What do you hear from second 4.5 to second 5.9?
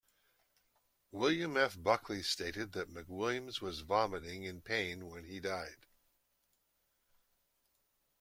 in pain when he died.